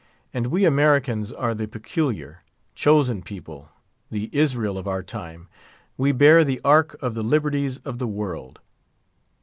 And 0.33 0.47
we 0.47 0.65
Americans 0.65 1.31
are 1.31 1.53
the 1.53 1.67
peculiar, 1.67 2.39
chosen 2.73 3.21
people—the 3.21 4.31
Israel 4.35 4.79
of 4.79 4.87
our 4.87 5.03
time; 5.03 5.47
we 5.95 6.11
bear 6.11 6.43
the 6.43 6.59
ark 6.65 6.97
of 7.03 7.13
the 7.13 7.21
liberties 7.23 7.77
of 7.85 7.99
the 7.99 8.07
world. 8.07 8.59